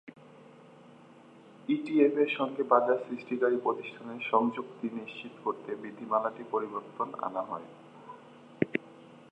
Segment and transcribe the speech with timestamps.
[1.69, 7.67] ইটিএফের সঙ্গে বাজার সৃষ্টিকারী প্রতিষ্ঠানের সংযুক্তি নিশ্চিত করতে বিধিমালাটিতে পরিবর্তন আনা হয়।